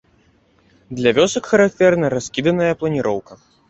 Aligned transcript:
Для 1.01 1.13
вёсак 1.19 1.51
характэрна 1.53 2.13
раскіданая 2.17 2.77
планіроўка. 2.83 3.33